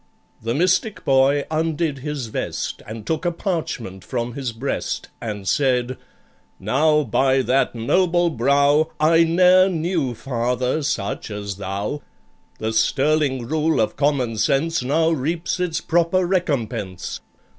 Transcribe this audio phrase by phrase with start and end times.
[0.41, 5.95] The Mystic Boy undid his vest, And took a parchment from his breast, And said,
[6.59, 12.01] "Now, by that noble brow, I ne'er knew father such as thou!
[12.57, 17.19] The sterling rule of common sense Now reaps its proper recompense.